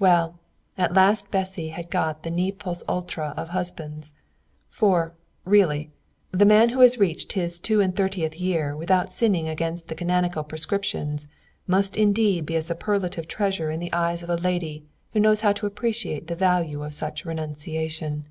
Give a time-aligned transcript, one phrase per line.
[0.00, 0.40] Well,
[0.76, 4.14] at last Bessy had got the ne plus ultra of husbands.
[4.68, 5.92] For, really,
[6.32, 10.42] the man who has reached his two and thirtieth year without sinning against the canonical
[10.42, 11.28] prescriptions
[11.68, 15.52] must indeed be a superlative treasure in the eyes of a lady who knows how
[15.52, 18.26] to appreciate the value of such renunciation.